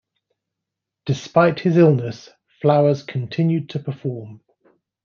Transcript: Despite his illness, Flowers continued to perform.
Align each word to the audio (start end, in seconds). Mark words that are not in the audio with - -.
Despite 1.05 1.59
his 1.59 1.77
illness, 1.77 2.29
Flowers 2.59 3.03
continued 3.03 3.69
to 3.69 3.79
perform. 3.79 4.41